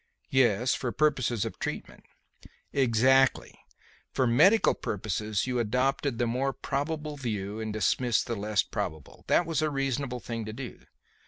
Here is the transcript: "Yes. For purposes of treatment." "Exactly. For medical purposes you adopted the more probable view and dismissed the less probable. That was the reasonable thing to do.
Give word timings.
"Yes. 0.31 0.73
For 0.73 0.91
purposes 0.91 1.45
of 1.45 1.59
treatment." 1.59 2.05
"Exactly. 2.73 3.53
For 4.11 4.25
medical 4.25 4.73
purposes 4.73 5.45
you 5.45 5.59
adopted 5.59 6.17
the 6.17 6.25
more 6.25 6.53
probable 6.53 7.17
view 7.17 7.59
and 7.59 7.71
dismissed 7.71 8.25
the 8.25 8.35
less 8.35 8.63
probable. 8.63 9.25
That 9.27 9.45
was 9.45 9.59
the 9.59 9.69
reasonable 9.69 10.19
thing 10.19 10.43
to 10.45 10.53
do. 10.53 10.79